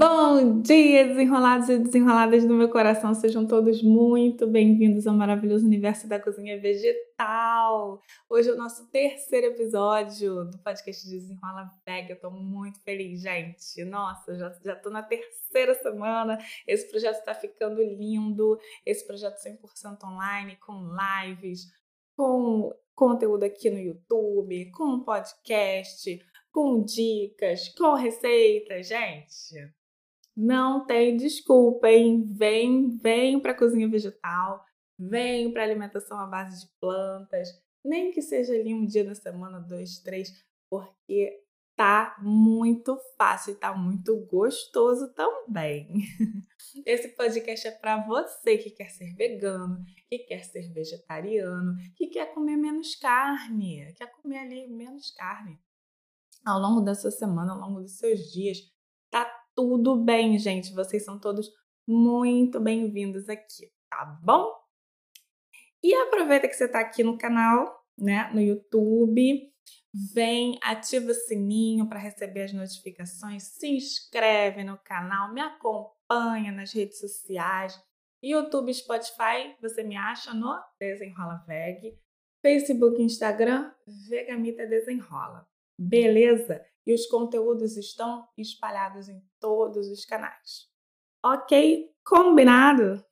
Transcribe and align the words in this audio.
Bom 0.00 0.62
dia, 0.62 1.06
desenrolados 1.08 1.68
e 1.68 1.78
desenroladas 1.78 2.46
do 2.46 2.54
meu 2.54 2.70
coração. 2.70 3.12
Sejam 3.12 3.46
todos 3.46 3.82
muito 3.82 4.46
bem-vindos 4.46 5.06
ao 5.06 5.12
maravilhoso 5.12 5.66
universo 5.66 6.08
da 6.08 6.18
cozinha 6.18 6.58
vegetal. 6.58 8.00
Hoje 8.26 8.48
é 8.48 8.54
o 8.54 8.56
nosso 8.56 8.90
terceiro 8.90 9.48
episódio 9.48 10.46
do 10.46 10.58
podcast 10.60 11.06
Desenrola 11.06 11.70
Vega. 11.84 12.14
Eu 12.14 12.18
tô 12.18 12.30
muito 12.30 12.82
feliz, 12.82 13.20
gente. 13.20 13.84
Nossa, 13.84 14.34
já, 14.38 14.50
já 14.64 14.74
tô 14.74 14.88
na 14.88 15.02
terceira 15.02 15.74
semana. 15.74 16.38
Esse 16.66 16.88
projeto 16.88 17.22
tá 17.22 17.34
ficando 17.34 17.82
lindo. 17.82 18.58
Esse 18.86 19.06
projeto 19.06 19.36
100% 19.36 20.02
online, 20.02 20.56
com 20.64 20.80
lives, 21.26 21.66
com 22.16 22.72
conteúdo 22.94 23.42
aqui 23.42 23.68
no 23.68 23.78
YouTube, 23.78 24.70
com 24.70 25.04
podcast, 25.04 26.18
com 26.50 26.82
dicas, 26.82 27.68
com 27.76 27.92
receitas, 27.92 28.88
gente. 28.88 29.78
Não 30.42 30.86
tem 30.86 31.18
desculpa, 31.18 31.90
hein? 31.90 32.24
Vem, 32.24 32.96
vem 32.96 33.38
para 33.38 33.52
cozinha 33.52 33.86
vegetal, 33.86 34.64
vem 34.98 35.52
para 35.52 35.62
alimentação 35.62 36.18
à 36.18 36.26
base 36.26 36.64
de 36.64 36.72
plantas, 36.80 37.50
nem 37.84 38.10
que 38.10 38.22
seja 38.22 38.54
ali 38.54 38.72
um 38.72 38.86
dia 38.86 39.04
na 39.04 39.14
semana, 39.14 39.60
dois, 39.60 39.98
três, 39.98 40.32
porque 40.70 41.44
tá 41.76 42.16
muito 42.22 42.98
fácil 43.18 43.52
e 43.52 43.56
tá 43.56 43.74
muito 43.74 44.16
gostoso 44.30 45.12
também. 45.12 45.90
Esse 46.86 47.08
podcast 47.08 47.68
é 47.68 47.72
para 47.72 48.02
você 48.06 48.56
que 48.56 48.70
quer 48.70 48.88
ser 48.88 49.14
vegano, 49.14 49.84
que 50.08 50.20
quer 50.20 50.42
ser 50.44 50.72
vegetariano, 50.72 51.76
que 51.94 52.06
quer 52.06 52.32
comer 52.32 52.56
menos 52.56 52.94
carne, 52.96 53.92
quer 53.92 54.10
comer 54.12 54.38
ali 54.38 54.66
menos 54.68 55.10
carne. 55.10 55.60
Ao 56.46 56.58
longo 56.58 56.80
da 56.80 56.94
sua 56.94 57.10
semana, 57.10 57.52
ao 57.52 57.60
longo 57.60 57.82
dos 57.82 57.98
seus 57.98 58.32
dias, 58.32 58.56
tá 59.10 59.39
tudo 59.54 59.96
bem, 59.96 60.38
gente. 60.38 60.72
Vocês 60.72 61.04
são 61.04 61.18
todos 61.18 61.50
muito 61.86 62.60
bem-vindos 62.60 63.28
aqui, 63.28 63.70
tá 63.88 64.18
bom? 64.22 64.52
E 65.82 65.94
aproveita 65.94 66.46
que 66.46 66.54
você 66.54 66.66
está 66.66 66.80
aqui 66.80 67.02
no 67.02 67.16
canal, 67.16 67.84
né, 67.98 68.30
no 68.32 68.40
YouTube, 68.40 69.50
vem, 70.14 70.58
ativa 70.62 71.10
o 71.10 71.14
sininho 71.14 71.88
para 71.88 71.98
receber 71.98 72.42
as 72.42 72.52
notificações, 72.52 73.44
se 73.44 73.66
inscreve 73.68 74.62
no 74.62 74.78
canal, 74.78 75.32
me 75.32 75.40
acompanha 75.40 76.52
nas 76.52 76.72
redes 76.72 76.98
sociais, 76.98 77.80
YouTube, 78.22 78.72
Spotify, 78.74 79.56
você 79.60 79.82
me 79.82 79.96
acha 79.96 80.34
no 80.34 80.54
Desenrola 80.78 81.42
Veg, 81.46 81.98
Facebook, 82.42 83.02
Instagram, 83.02 83.72
Vegamita 84.08 84.66
Desenrola. 84.66 85.46
Beleza? 85.78 86.64
E 86.86 86.94
os 86.94 87.06
conteúdos 87.06 87.76
estão 87.76 88.26
espalhados 88.36 89.08
em 89.08 89.22
todos 89.38 89.88
os 89.88 90.04
canais. 90.04 90.68
Ok? 91.24 91.90
Combinado? 92.04 93.04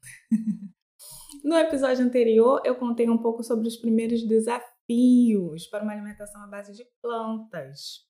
no 1.44 1.56
episódio 1.56 2.05
anterior, 2.05 2.62
eu 2.64 2.74
contei 2.77 3.08
um 3.08 3.19
pouco 3.19 3.42
sobre 3.42 3.69
os 3.69 3.77
primeiros 3.77 4.27
desafios 4.27 5.66
para 5.70 5.83
uma 5.83 5.92
alimentação 5.92 6.42
à 6.42 6.46
base 6.46 6.72
de 6.74 6.84
plantas. 7.02 8.06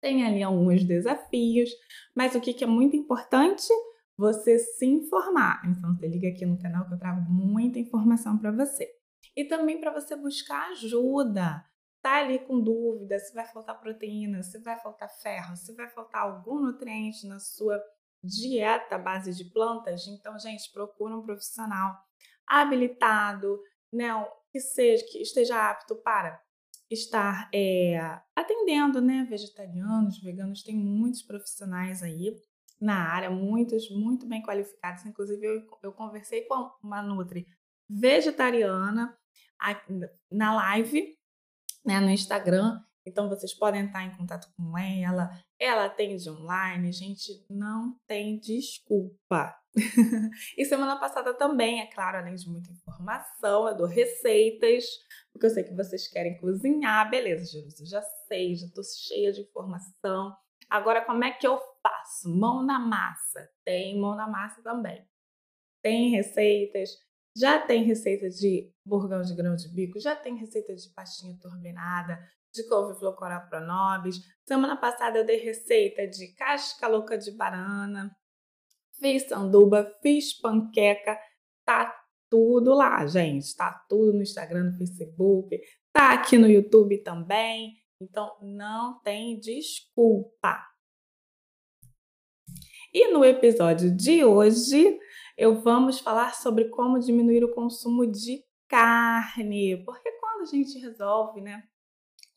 Tem 0.00 0.26
ali 0.26 0.42
alguns 0.42 0.84
desafios, 0.84 1.70
mas 2.14 2.34
o 2.34 2.40
que 2.40 2.62
é 2.62 2.66
muito 2.66 2.96
importante? 2.96 3.68
Você 4.16 4.58
se 4.58 4.84
informar. 4.84 5.62
Então, 5.64 5.96
você 5.96 6.06
liga 6.06 6.28
aqui 6.28 6.44
no 6.44 6.58
canal 6.58 6.86
que 6.86 6.94
eu 6.94 6.98
trago 6.98 7.22
muita 7.30 7.78
informação 7.78 8.36
para 8.36 8.52
você. 8.52 8.88
E 9.36 9.44
também 9.44 9.80
para 9.80 9.92
você 9.92 10.14
buscar 10.14 10.70
ajuda 10.70 11.64
tá 12.04 12.16
ali 12.16 12.38
com 12.38 12.60
dúvida 12.60 13.18
se 13.18 13.32
vai 13.32 13.46
faltar 13.46 13.80
proteína, 13.80 14.42
se 14.42 14.58
vai 14.58 14.78
faltar 14.78 15.08
ferro, 15.08 15.56
se 15.56 15.74
vai 15.74 15.88
faltar 15.88 16.20
algum 16.20 16.60
nutriente 16.60 17.26
na 17.26 17.40
sua 17.40 17.82
dieta 18.22 18.96
à 18.96 18.98
base 18.98 19.32
de 19.32 19.46
plantas, 19.50 20.06
então, 20.06 20.38
gente, 20.38 20.70
procura 20.70 21.16
um 21.16 21.22
profissional 21.22 21.96
habilitado, 22.46 23.58
né, 23.90 24.08
que 24.52 24.60
seja 24.60 25.02
que 25.10 25.22
esteja 25.22 25.70
apto 25.70 25.96
para 25.96 26.38
estar 26.90 27.48
é, 27.54 27.98
atendendo, 28.36 29.00
né, 29.00 29.26
vegetarianos, 29.26 30.20
veganos, 30.20 30.62
tem 30.62 30.76
muitos 30.76 31.22
profissionais 31.22 32.02
aí 32.02 32.36
na 32.78 33.14
área, 33.14 33.30
muitos 33.30 33.88
muito 33.88 34.26
bem 34.26 34.42
qualificados. 34.42 35.06
Inclusive, 35.06 35.46
eu, 35.46 35.66
eu 35.82 35.92
conversei 35.92 36.42
com 36.42 36.70
uma 36.82 37.00
nutri 37.00 37.46
vegetariana 37.88 39.16
na 40.30 40.54
live 40.54 41.16
né, 41.84 42.00
no 42.00 42.10
Instagram. 42.10 42.80
Então 43.06 43.28
vocês 43.28 43.52
podem 43.52 43.84
estar 43.84 44.02
em 44.02 44.16
contato 44.16 44.48
com 44.56 44.78
ela. 44.78 45.30
Ela 45.60 45.86
atende 45.86 46.28
online, 46.30 46.90
gente, 46.92 47.44
não 47.50 47.98
tem 48.06 48.38
desculpa. 48.38 49.54
e 50.56 50.64
semana 50.64 50.98
passada 50.98 51.34
também, 51.34 51.80
é 51.80 51.86
claro, 51.86 52.18
além 52.18 52.34
de 52.34 52.48
muita 52.48 52.70
informação, 52.70 53.68
eu 53.68 53.76
dou 53.76 53.86
receitas, 53.86 54.84
porque 55.32 55.46
eu 55.46 55.50
sei 55.50 55.64
que 55.64 55.74
vocês 55.74 56.08
querem 56.08 56.38
cozinhar. 56.38 57.10
Beleza, 57.10 57.44
Jesus, 57.44 57.80
eu 57.80 57.86
já 57.86 58.02
sei, 58.26 58.54
já 58.54 58.68
tô 58.74 58.82
cheia 58.82 59.32
de 59.32 59.42
informação. 59.42 60.34
Agora, 60.70 61.04
como 61.04 61.24
é 61.24 61.32
que 61.32 61.46
eu 61.46 61.60
faço? 61.82 62.28
Mão 62.28 62.64
na 62.64 62.78
massa. 62.78 63.50
Tem 63.64 63.98
mão 63.98 64.14
na 64.14 64.26
massa 64.26 64.62
também. 64.62 65.06
Tem 65.82 66.10
receitas, 66.10 66.90
já 67.36 67.58
tem 67.60 67.84
receita 67.84 68.28
de 68.28 68.72
burgão 68.86 69.22
de 69.22 69.34
grão 69.34 69.56
de 69.56 69.68
bico, 69.68 69.98
já 69.98 70.14
tem 70.14 70.36
receita 70.36 70.74
de 70.74 70.88
pastinha 70.94 71.36
turbinada, 71.40 72.18
de 72.52 72.66
couve-flor 72.68 73.16
coral 73.16 73.48
pronobis. 73.48 74.20
Semana 74.46 74.76
passada 74.76 75.18
eu 75.18 75.26
dei 75.26 75.38
receita 75.38 76.06
de 76.06 76.34
casca 76.34 76.86
louca 76.86 77.18
de 77.18 77.32
banana, 77.32 78.14
fiz 79.00 79.28
sanduba, 79.28 79.92
fiz 80.00 80.32
panqueca, 80.40 81.18
tá 81.64 81.92
tudo 82.30 82.74
lá, 82.74 83.06
gente. 83.06 83.54
Tá 83.56 83.84
tudo 83.88 84.12
no 84.12 84.22
Instagram, 84.22 84.64
no 84.64 84.78
Facebook, 84.78 85.60
tá 85.92 86.12
aqui 86.12 86.38
no 86.38 86.48
YouTube 86.48 87.02
também. 87.02 87.74
Então 88.00 88.36
não 88.42 89.00
tem 89.02 89.38
desculpa. 89.38 90.62
E 92.92 93.12
no 93.12 93.24
episódio 93.24 93.94
de 93.94 94.24
hoje, 94.24 94.98
eu 95.36 95.60
vamos 95.60 96.00
falar 96.00 96.34
sobre 96.34 96.68
como 96.68 96.98
diminuir 96.98 97.44
o 97.44 97.54
consumo 97.54 98.06
de 98.06 98.42
carne, 98.68 99.84
porque 99.84 100.10
quando 100.12 100.42
a 100.42 100.46
gente 100.46 100.78
resolve, 100.78 101.40
né, 101.40 101.62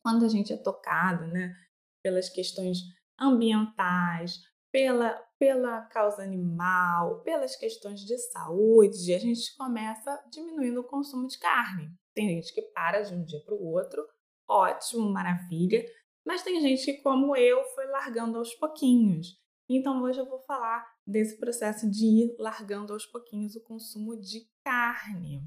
quando 0.02 0.24
a 0.24 0.28
gente 0.28 0.52
é 0.52 0.56
tocado, 0.56 1.26
né, 1.26 1.54
pelas 2.02 2.28
questões 2.28 2.78
ambientais, 3.18 4.40
pela, 4.70 5.10
pela 5.38 5.82
causa 5.82 6.22
animal, 6.22 7.22
pelas 7.22 7.56
questões 7.56 8.00
de 8.00 8.16
saúde, 8.18 9.14
a 9.14 9.18
gente 9.18 9.56
começa 9.56 10.22
diminuindo 10.30 10.80
o 10.80 10.86
consumo 10.86 11.26
de 11.26 11.38
carne. 11.38 11.90
Tem 12.14 12.28
gente 12.28 12.52
que 12.54 12.62
para 12.72 13.02
de 13.02 13.14
um 13.14 13.24
dia 13.24 13.40
para 13.44 13.54
o 13.54 13.72
outro, 13.72 14.06
ótimo, 14.48 15.10
maravilha, 15.10 15.84
mas 16.26 16.42
tem 16.42 16.60
gente 16.60 16.84
que, 16.84 17.02
como 17.02 17.34
eu, 17.36 17.64
foi 17.74 17.86
largando 17.86 18.38
aos 18.38 18.54
pouquinhos. 18.54 19.28
Então 19.68 20.02
hoje 20.02 20.18
eu 20.18 20.26
vou 20.26 20.40
falar 20.40 20.86
desse 21.06 21.38
processo 21.38 21.90
de 21.90 22.06
ir 22.06 22.36
largando 22.38 22.92
aos 22.92 23.04
pouquinhos 23.04 23.54
o 23.54 23.62
consumo 23.62 24.16
de 24.16 24.48
carne. 24.64 25.42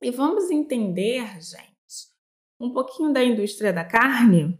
E 0.00 0.10
vamos 0.10 0.50
entender, 0.50 1.26
gente, 1.42 2.08
um 2.58 2.72
pouquinho 2.72 3.12
da 3.12 3.22
indústria 3.22 3.72
da 3.72 3.84
carne, 3.84 4.58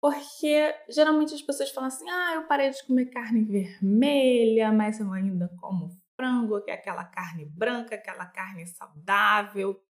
porque 0.00 0.72
geralmente 0.88 1.34
as 1.34 1.42
pessoas 1.42 1.72
falam 1.72 1.88
assim: 1.88 2.08
ah, 2.08 2.34
eu 2.36 2.46
parei 2.46 2.70
de 2.70 2.86
comer 2.86 3.06
carne 3.06 3.42
vermelha, 3.42 4.72
mas 4.72 5.00
eu 5.00 5.12
ainda 5.12 5.48
como 5.60 5.90
frango, 6.14 6.62
que 6.62 6.70
é 6.70 6.74
aquela 6.74 7.04
carne 7.04 7.44
branca, 7.46 7.96
aquela 7.96 8.26
carne 8.26 8.66
saudável. 8.66 9.82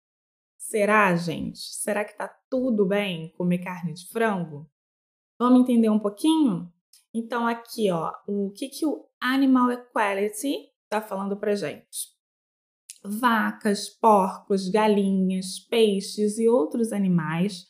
Será, 0.56 1.14
gente? 1.16 1.58
Será 1.58 2.04
que 2.04 2.16
tá 2.16 2.28
tudo 2.48 2.86
bem 2.86 3.32
comer 3.36 3.58
carne 3.58 3.92
de 3.92 4.08
frango? 4.08 4.70
Vamos 5.38 5.60
entender 5.60 5.90
um 5.90 5.98
pouquinho? 5.98 6.72
Então, 7.12 7.46
aqui, 7.46 7.90
ó, 7.90 8.12
o 8.26 8.50
que, 8.52 8.68
que 8.68 8.86
o 8.86 9.08
Animal 9.20 9.72
Equality 9.72 10.70
está 10.84 11.00
falando 11.00 11.36
para 11.36 11.56
gente? 11.56 12.08
Vacas, 13.02 13.88
porcos, 13.88 14.68
galinhas, 14.68 15.58
peixes 15.58 16.38
e 16.38 16.48
outros 16.48 16.92
animais 16.92 17.66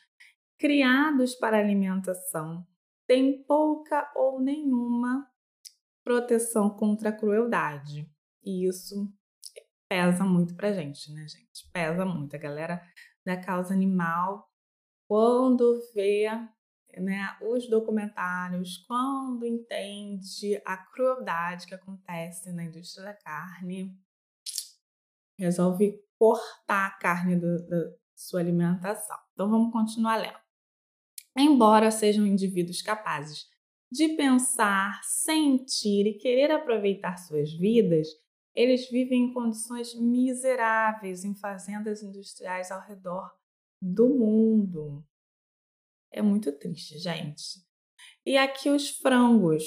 criados 0.58 1.34
para 1.34 1.58
alimentação 1.58 2.66
têm 3.06 3.42
pouca 3.44 4.12
ou 4.14 4.40
nenhuma 4.40 5.26
proteção 6.04 6.68
contra 6.68 7.08
a 7.08 7.16
crueldade. 7.16 8.10
E 8.44 8.68
isso 8.68 9.10
pesa 9.88 10.22
muito 10.24 10.54
pra 10.54 10.72
gente, 10.72 11.12
né, 11.12 11.26
gente? 11.26 11.70
Pesa 11.72 12.04
muito. 12.04 12.36
A 12.36 12.38
galera 12.38 12.80
da 13.24 13.36
causa 13.36 13.72
animal, 13.72 14.48
quando 15.08 15.80
vê 15.94 16.26
né, 16.96 17.36
os 17.42 17.68
documentários, 17.68 18.78
quando 18.86 19.46
entende 19.46 20.60
a 20.64 20.76
crueldade 20.76 21.66
que 21.66 21.74
acontece 21.74 22.52
na 22.52 22.64
indústria 22.64 23.06
da 23.06 23.14
carne, 23.14 23.96
resolve 25.38 26.02
cortar 26.18 26.86
a 26.86 26.98
carne 26.98 27.36
do, 27.36 27.66
da 27.66 27.92
sua 28.14 28.40
alimentação. 28.40 29.16
Então 29.32 29.48
vamos 29.48 29.72
continuar 29.72 30.16
lendo. 30.16 30.38
Embora 31.36 31.90
sejam 31.90 32.26
indivíduos 32.26 32.82
capazes 32.82 33.48
de 33.90 34.10
pensar, 34.16 35.00
sentir 35.02 36.06
e 36.06 36.18
querer 36.18 36.50
aproveitar 36.50 37.16
suas 37.16 37.52
vidas, 37.52 38.08
eles 38.54 38.88
vivem 38.88 39.24
em 39.24 39.32
condições 39.32 39.94
miseráveis 39.94 41.24
em 41.24 41.34
fazendas 41.34 42.02
industriais 42.02 42.70
ao 42.70 42.80
redor 42.80 43.32
do 43.80 44.08
mundo. 44.08 45.04
É 46.12 46.20
muito 46.20 46.50
triste, 46.52 46.98
gente. 46.98 47.64
E 48.24 48.36
aqui 48.36 48.68
os 48.68 48.90
frangos. 48.90 49.64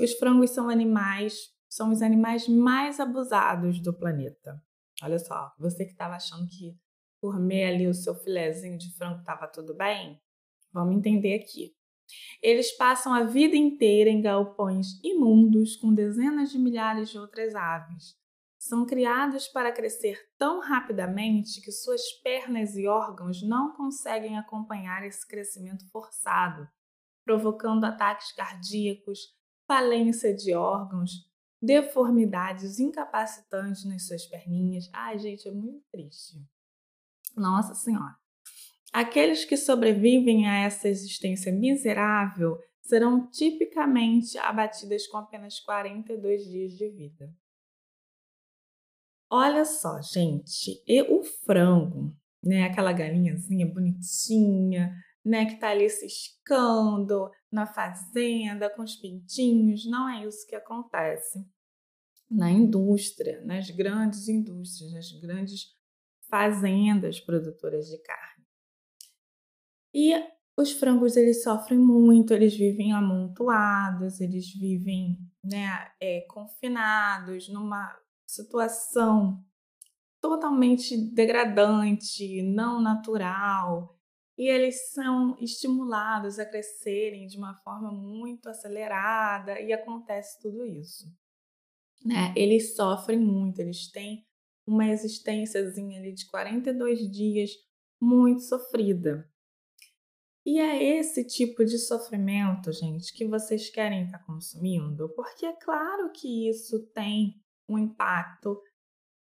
Os 0.00 0.14
frangos 0.14 0.50
são 0.50 0.68
animais, 0.68 1.52
são 1.68 1.92
os 1.92 2.02
animais 2.02 2.48
mais 2.48 2.98
abusados 2.98 3.80
do 3.80 3.92
planeta. 3.92 4.60
Olha 5.02 5.18
só, 5.18 5.52
você 5.58 5.84
que 5.84 5.92
estava 5.92 6.14
achando 6.14 6.46
que 6.48 6.76
comer 7.20 7.66
ali 7.66 7.86
o 7.86 7.94
seu 7.94 8.14
filezinho 8.14 8.78
de 8.78 8.92
frango 8.96 9.20
estava 9.20 9.46
tudo 9.46 9.74
bem, 9.74 10.20
vamos 10.72 10.96
entender 10.96 11.34
aqui. 11.34 11.74
Eles 12.42 12.76
passam 12.76 13.14
a 13.14 13.24
vida 13.24 13.56
inteira 13.56 14.10
em 14.10 14.20
galpões 14.20 15.02
imundos 15.02 15.76
com 15.76 15.94
dezenas 15.94 16.50
de 16.50 16.58
milhares 16.58 17.10
de 17.10 17.18
outras 17.18 17.54
aves. 17.54 18.16
São 18.66 18.86
criados 18.86 19.46
para 19.46 19.70
crescer 19.70 20.18
tão 20.38 20.58
rapidamente 20.58 21.60
que 21.60 21.70
suas 21.70 22.00
pernas 22.22 22.74
e 22.76 22.86
órgãos 22.86 23.42
não 23.42 23.76
conseguem 23.76 24.38
acompanhar 24.38 25.04
esse 25.04 25.28
crescimento 25.28 25.86
forçado, 25.90 26.66
provocando 27.26 27.84
ataques 27.84 28.32
cardíacos, 28.32 29.18
falência 29.68 30.34
de 30.34 30.54
órgãos, 30.54 31.10
deformidades 31.60 32.78
incapacitantes 32.78 33.84
nas 33.84 34.06
suas 34.06 34.24
perninhas. 34.24 34.88
Ai, 34.94 35.18
gente, 35.18 35.46
é 35.46 35.52
muito 35.52 35.84
triste. 35.92 36.42
Nossa 37.36 37.74
Senhora. 37.74 38.16
Aqueles 38.94 39.44
que 39.44 39.58
sobrevivem 39.58 40.48
a 40.48 40.60
essa 40.60 40.88
existência 40.88 41.52
miserável 41.52 42.58
serão 42.80 43.28
tipicamente 43.30 44.38
abatidas 44.38 45.06
com 45.06 45.18
apenas 45.18 45.60
42 45.60 46.44
dias 46.46 46.72
de 46.72 46.88
vida. 46.88 47.43
Olha 49.36 49.64
só, 49.64 50.00
gente, 50.00 50.80
e 50.86 51.02
o 51.02 51.24
frango, 51.24 52.16
né, 52.40 52.66
aquela 52.66 52.92
galinhazinha 52.92 53.66
bonitinha, 53.66 54.94
né, 55.24 55.44
que 55.46 55.58
tá 55.58 55.70
ali 55.70 55.90
ciscando 55.90 57.28
na 57.50 57.66
fazenda 57.66 58.70
com 58.70 58.82
os 58.84 58.94
pintinhos, 58.94 59.84
não 59.86 60.08
é 60.08 60.24
isso 60.24 60.46
que 60.46 60.54
acontece 60.54 61.44
na 62.30 62.48
indústria, 62.48 63.44
nas 63.44 63.68
grandes 63.70 64.28
indústrias, 64.28 64.92
nas 64.92 65.10
grandes 65.20 65.62
fazendas 66.30 67.18
produtoras 67.18 67.86
de 67.88 67.98
carne. 67.98 68.46
E 69.92 70.12
os 70.56 70.70
frangos 70.70 71.16
eles 71.16 71.42
sofrem 71.42 71.80
muito, 71.80 72.32
eles 72.32 72.56
vivem 72.56 72.92
amontoados, 72.92 74.20
eles 74.20 74.54
vivem 74.54 75.18
né, 75.42 75.90
é, 76.00 76.20
confinados 76.28 77.48
numa 77.48 78.03
situação 78.34 79.44
totalmente 80.20 80.96
degradante, 80.96 82.42
não 82.42 82.80
natural, 82.80 83.94
e 84.36 84.48
eles 84.48 84.90
são 84.90 85.36
estimulados 85.38 86.38
a 86.38 86.46
crescerem 86.46 87.26
de 87.26 87.38
uma 87.38 87.54
forma 87.62 87.92
muito 87.92 88.48
acelerada 88.48 89.60
e 89.60 89.72
acontece 89.72 90.40
tudo 90.40 90.64
isso. 90.64 91.06
Né? 92.04 92.34
Eles 92.36 92.74
sofrem 92.74 93.18
muito, 93.18 93.60
eles 93.60 93.90
têm 93.90 94.26
uma 94.66 94.88
existênciazinha 94.88 96.00
ali 96.00 96.12
de 96.12 96.26
42 96.26 97.10
dias 97.10 97.50
muito 98.00 98.42
sofrida. 98.42 99.30
E 100.46 100.58
é 100.58 100.98
esse 100.98 101.24
tipo 101.24 101.64
de 101.64 101.78
sofrimento, 101.78 102.70
gente, 102.72 103.12
que 103.14 103.26
vocês 103.26 103.70
querem 103.70 104.04
estar 104.04 104.18
consumindo, 104.26 105.08
porque 105.14 105.46
é 105.46 105.52
claro 105.52 106.10
que 106.12 106.48
isso 106.48 106.86
tem 106.92 107.42
um 107.68 107.78
impacto. 107.78 108.60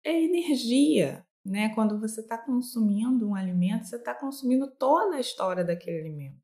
É 0.05 0.23
energia, 0.23 1.27
né? 1.45 1.75
Quando 1.75 1.99
você 2.01 2.21
está 2.21 2.39
consumindo 2.39 3.29
um 3.29 3.35
alimento, 3.35 3.87
você 3.87 3.97
está 3.97 4.15
consumindo 4.15 4.71
toda 4.77 5.17
a 5.17 5.21
história 5.21 5.65
daquele 5.65 6.01
alimento, 6.01 6.43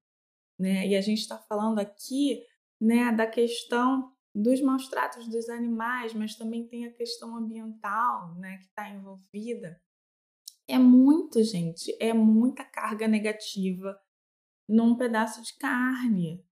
né? 0.58 0.86
E 0.86 0.96
a 0.96 1.00
gente 1.00 1.20
está 1.20 1.38
falando 1.38 1.78
aqui, 1.78 2.44
né, 2.80 3.12
da 3.12 3.26
questão 3.26 4.12
dos 4.34 4.60
maus 4.60 4.88
tratos 4.88 5.28
dos 5.28 5.48
animais, 5.48 6.14
mas 6.14 6.34
também 6.34 6.66
tem 6.66 6.86
a 6.86 6.92
questão 6.92 7.36
ambiental, 7.36 8.34
né, 8.36 8.56
que 8.58 8.64
está 8.64 8.88
envolvida. 8.88 9.80
É 10.66 10.78
muito, 10.78 11.42
gente, 11.44 11.94
é 12.00 12.12
muita 12.14 12.64
carga 12.64 13.06
negativa 13.06 13.98
num 14.68 14.96
pedaço 14.96 15.42
de 15.42 15.56
carne, 15.58 16.44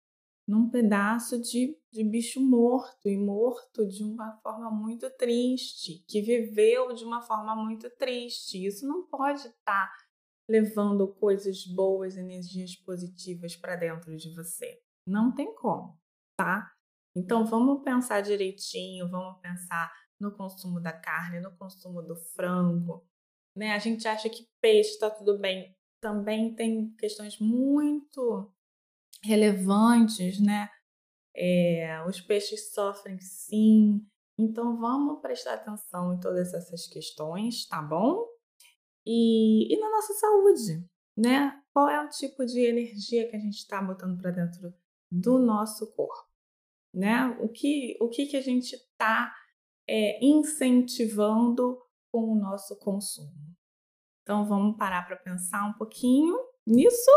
num 0.50 0.69
pedaço 0.69 1.41
de, 1.41 1.79
de 1.93 2.02
bicho 2.02 2.41
morto 2.41 3.08
e 3.08 3.17
morto 3.17 3.87
de 3.87 4.02
uma 4.02 4.37
forma 4.43 4.69
muito 4.69 5.08
triste, 5.11 6.05
que 6.08 6.20
viveu 6.20 6.93
de 6.93 7.05
uma 7.05 7.23
forma 7.23 7.55
muito 7.55 7.88
triste. 7.91 8.67
Isso 8.67 8.85
não 8.85 9.06
pode 9.06 9.47
estar 9.47 9.87
tá 9.87 9.93
levando 10.49 11.06
coisas 11.06 11.64
boas, 11.64 12.17
energias 12.17 12.75
positivas 12.75 13.55
para 13.55 13.76
dentro 13.76 14.17
de 14.17 14.35
você. 14.35 14.82
Não 15.06 15.32
tem 15.32 15.55
como, 15.55 15.97
tá? 16.37 16.73
Então 17.14 17.47
vamos 17.47 17.85
pensar 17.85 18.20
direitinho, 18.20 19.08
vamos 19.08 19.41
pensar 19.41 19.93
no 20.19 20.32
consumo 20.32 20.81
da 20.81 20.93
carne, 20.93 21.38
no 21.38 21.56
consumo 21.56 22.02
do 22.02 22.17
frango. 22.17 23.06
Né? 23.55 23.70
A 23.70 23.79
gente 23.79 24.08
acha 24.08 24.29
que 24.29 24.49
peixe 24.61 24.91
está 24.91 25.08
tudo 25.11 25.38
bem. 25.38 25.76
Também 26.00 26.56
tem 26.56 26.93
questões 26.97 27.38
muito 27.38 28.52
relevantes, 29.22 30.40
né? 30.40 30.69
É, 31.34 32.02
os 32.06 32.20
peixes 32.20 32.72
sofrem 32.72 33.20
sim. 33.20 34.05
Então 34.38 34.78
vamos 34.78 35.20
prestar 35.20 35.55
atenção 35.55 36.14
em 36.14 36.20
todas 36.20 36.52
essas 36.55 36.87
questões, 36.87 37.67
tá 37.67 37.82
bom? 37.82 38.26
E, 39.06 39.72
e 39.72 39.78
na 39.78 39.90
nossa 39.90 40.14
saúde, 40.14 40.84
né? 41.17 41.61
Qual 41.72 41.88
é 41.88 42.05
o 42.05 42.08
tipo 42.08 42.44
de 42.44 42.61
energia 42.61 43.28
que 43.28 43.37
a 43.37 43.38
gente 43.38 43.58
está 43.58 43.81
botando 43.82 44.20
para 44.20 44.31
dentro 44.31 44.75
do 45.11 45.38
nosso 45.38 45.93
corpo, 45.94 46.28
né? 46.94 47.28
O 47.40 47.49
que, 47.49 47.96
o 48.00 48.08
que, 48.08 48.26
que 48.26 48.37
a 48.37 48.43
gente 48.43 48.75
está 48.75 49.34
é, 49.88 50.25
incentivando 50.25 51.81
com 52.11 52.32
o 52.32 52.34
nosso 52.34 52.78
consumo? 52.78 53.34
Então 54.23 54.46
vamos 54.46 54.76
parar 54.76 55.06
para 55.06 55.16
pensar 55.16 55.66
um 55.66 55.73
pouquinho 55.75 56.37
nisso 56.66 57.11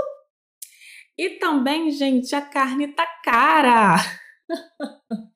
e 1.18 1.32
também, 1.32 1.92
gente, 1.92 2.36
a 2.36 2.42
carne 2.42 2.88
tá 2.90 3.06
cara. 3.24 3.98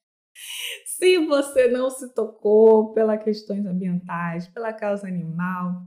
se 0.85 1.17
você 1.25 1.67
não 1.67 1.89
se 1.89 2.13
tocou 2.13 2.93
pelas 2.93 3.23
questões 3.23 3.65
ambientais, 3.65 4.47
pela 4.47 4.73
causa 4.73 5.07
animal, 5.07 5.85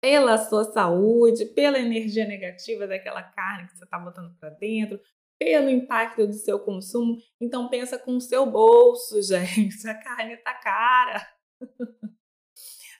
pela 0.00 0.38
sua 0.38 0.64
saúde, 0.64 1.46
pela 1.46 1.78
energia 1.78 2.26
negativa 2.26 2.86
daquela 2.86 3.22
carne 3.22 3.68
que 3.68 3.76
você 3.76 3.84
está 3.84 3.98
botando 3.98 4.34
para 4.38 4.50
dentro, 4.50 4.98
pelo 5.38 5.68
impacto 5.68 6.26
do 6.26 6.32
seu 6.32 6.58
consumo, 6.58 7.18
então 7.40 7.68
pensa 7.68 7.98
com 7.98 8.16
o 8.16 8.20
seu 8.20 8.46
bolso, 8.46 9.20
gente. 9.22 9.86
A 9.86 9.94
carne 9.94 10.36
tá 10.38 10.54
cara. 10.54 11.28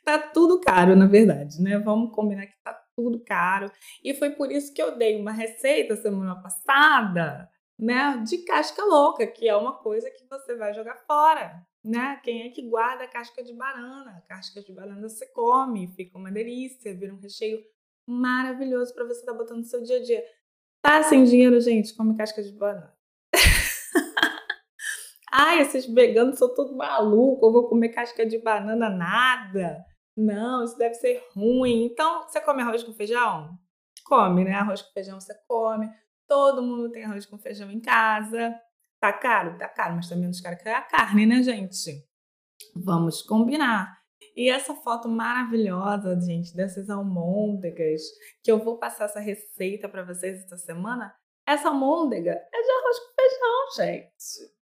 tá 0.05 0.19
tudo 0.19 0.61
caro, 0.61 0.95
na 0.95 1.07
verdade, 1.07 1.63
né? 1.63 1.79
Vamos 1.79 2.15
combinar 2.15 2.47
que 2.47 2.63
tá 2.63 2.75
tudo 2.97 3.23
caro. 3.25 3.71
E 4.03 4.15
foi 4.15 4.31
por 4.31 4.51
isso 4.51 4.73
que 4.73 4.83
eu 4.83 4.97
dei 4.97 5.21
uma 5.21 5.33
receita 5.33 5.97
semana 5.97 6.41
passada, 6.41 7.49
né, 7.79 8.23
de 8.27 8.39
casca 8.39 8.85
louca, 8.85 9.27
que 9.27 9.49
é 9.49 9.57
uma 9.57 9.75
coisa 9.75 10.11
que 10.11 10.25
você 10.29 10.55
vai 10.55 10.73
jogar 10.73 10.97
fora, 11.07 11.67
né? 11.85 12.21
Quem 12.23 12.43
é 12.43 12.51
que 12.51 12.63
guarda 12.63 13.09
casca 13.09 13.43
de 13.43 13.53
banana? 13.53 14.23
Casca 14.29 14.63
de 14.63 14.73
banana 14.73 15.09
você 15.09 15.27
come, 15.27 15.89
fica 15.89 16.17
uma 16.17 16.31
delícia, 16.31 16.95
vira 16.95 17.13
um 17.13 17.19
recheio 17.19 17.61
maravilhoso 18.07 18.95
para 18.95 19.05
você 19.05 19.21
estar 19.21 19.33
tá 19.33 19.39
botando 19.39 19.59
no 19.59 19.65
seu 19.65 19.83
dia 19.83 19.97
a 19.97 20.03
dia. 20.03 20.25
Tá 20.81 21.03
sem 21.03 21.25
dinheiro, 21.25 21.61
gente? 21.61 21.95
Come 21.95 22.17
casca 22.17 22.43
de 22.43 22.53
banana. 22.53 22.95
Ai, 25.33 25.63
esses 25.63 25.87
veganos 25.87 26.39
são 26.39 26.55
todos 26.55 26.77
malucos, 26.77 27.47
eu 27.47 27.53
vou 27.53 27.69
comer 27.69 27.89
casca 27.89 28.27
de 28.27 28.39
banana 28.39 28.91
nada. 28.91 29.85
Não, 30.17 30.65
isso 30.65 30.77
deve 30.77 30.95
ser 30.95 31.25
ruim. 31.35 31.85
Então, 31.85 32.23
você 32.23 32.41
come 32.41 32.63
arroz 32.63 32.83
com 32.83 32.93
feijão? 32.93 33.59
Come, 34.05 34.45
né? 34.45 34.55
Arroz 34.55 34.83
com 34.83 34.93
feijão 34.93 35.21
você 35.21 35.35
come. 35.49 35.89
Todo 36.29 36.63
mundo 36.63 36.91
tem 36.91 37.05
arroz 37.05 37.27
com 37.27 37.39
feijão 37.39 37.71
em 37.71 37.81
casa. 37.81 38.55
Tá 39.01 39.13
caro? 39.13 39.59
Tá 39.59 39.69
caro, 39.69 39.97
mas 39.97 40.09
tá 40.09 40.15
menos 40.15 40.41
caro 40.41 40.57
que 40.57 40.69
a 40.69 40.83
carne, 40.83 41.27
né, 41.27 41.43
gente? 41.43 42.07
Vamos 42.77 43.23
combinar. 43.23 44.01
E 44.37 44.49
essa 44.49 44.75
foto 44.75 45.09
maravilhosa, 45.09 46.19
gente, 46.21 46.55
dessas 46.55 46.89
almôndegas, 46.89 48.03
que 48.43 48.51
eu 48.51 48.63
vou 48.63 48.79
passar 48.79 49.07
essa 49.07 49.21
receita 49.21 49.89
para 49.89 50.05
vocês 50.05 50.45
essa 50.45 50.57
semana. 50.57 51.15
Essa 51.47 51.69
almôndega 51.69 52.31
é 52.31 52.63
de 52.63 52.71
arroz 52.71 52.99
com 52.99 53.15
feijão, 53.21 53.87
gente. 53.87 54.62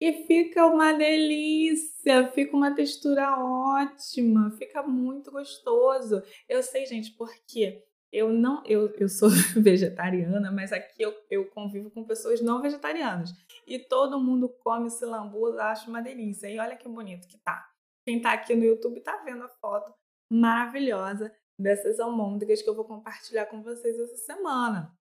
E 0.00 0.24
fica 0.26 0.64
uma 0.66 0.92
delícia, 0.94 2.26
fica 2.32 2.56
uma 2.56 2.74
textura 2.74 3.36
ótima, 3.38 4.50
fica 4.52 4.82
muito 4.82 5.30
gostoso. 5.30 6.22
Eu 6.48 6.62
sei, 6.62 6.86
gente, 6.86 7.12
porque 7.12 7.84
Eu 8.12 8.32
não, 8.32 8.62
eu, 8.66 8.92
eu 8.96 9.08
sou 9.08 9.28
vegetariana, 9.60 10.50
mas 10.50 10.72
aqui 10.72 11.02
eu, 11.02 11.14
eu 11.30 11.46
convivo 11.50 11.90
com 11.90 12.04
pessoas 12.04 12.40
não 12.40 12.60
vegetarianas. 12.60 13.30
E 13.66 13.78
todo 13.78 14.18
mundo 14.18 14.48
come 14.64 14.88
esse 14.88 15.04
lambuza, 15.04 15.62
acho 15.64 15.88
uma 15.90 16.02
delícia. 16.02 16.48
E 16.48 16.58
olha 16.58 16.76
que 16.76 16.88
bonito 16.88 17.28
que 17.28 17.38
tá. 17.38 17.64
Quem 18.04 18.20
tá 18.20 18.32
aqui 18.32 18.54
no 18.56 18.64
YouTube 18.64 19.00
tá 19.00 19.22
vendo 19.24 19.44
a 19.44 19.48
foto 19.48 19.92
maravilhosa 20.32 21.32
dessas 21.58 22.00
almôndegas 22.00 22.62
que 22.62 22.68
eu 22.70 22.74
vou 22.74 22.84
compartilhar 22.84 23.46
com 23.46 23.62
vocês 23.62 23.98
essa 23.98 24.16
semana. 24.16 24.92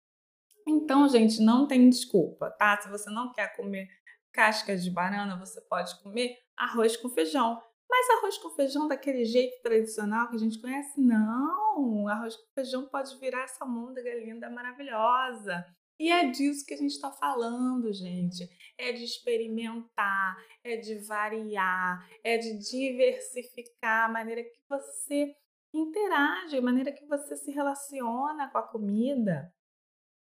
Então, 0.68 1.08
gente, 1.08 1.42
não 1.42 1.66
tem 1.66 1.90
desculpa, 1.90 2.52
tá? 2.52 2.80
Se 2.80 2.90
você 2.90 3.10
não 3.10 3.32
quer 3.34 3.56
comer 3.56 3.88
casca 4.32 4.76
de 4.78 4.90
banana, 4.90 5.38
você 5.38 5.62
pode 5.62 6.02
comer 6.02 6.38
arroz 6.58 6.96
com 6.98 7.10
feijão. 7.10 7.62
Mas 7.90 8.10
arroz 8.18 8.38
com 8.38 8.50
feijão 8.52 8.88
daquele 8.88 9.26
jeito 9.26 9.62
tradicional 9.64 10.30
que 10.30 10.36
a 10.36 10.40
gente 10.40 10.62
conhece? 10.62 11.02
Não! 11.02 12.08
Arroz 12.08 12.36
com 12.36 12.54
feijão 12.54 12.88
pode 12.88 13.18
virar 13.20 13.44
essa 13.44 13.66
môndega 13.66 14.14
linda, 14.14 14.50
maravilhosa. 14.50 15.66
E 16.00 16.10
é 16.12 16.28
disso 16.28 16.66
que 16.66 16.74
a 16.74 16.78
gente 16.78 16.92
está 16.92 17.12
falando, 17.12 17.92
gente. 17.92 18.48
É 18.78 18.94
de 18.94 19.04
experimentar, 19.04 20.38
é 20.64 20.78
de 20.78 20.96
variar, 21.00 22.08
é 22.24 22.38
de 22.38 22.58
diversificar 22.58 24.06
a 24.06 24.14
maneira 24.14 24.44
que 24.44 24.60
você 24.70 25.36
interage, 25.74 26.58
a 26.58 26.62
maneira 26.62 26.92
que 26.92 27.06
você 27.06 27.36
se 27.36 27.52
relaciona 27.52 28.50
com 28.50 28.58
a 28.60 28.64
comida. 28.64 29.54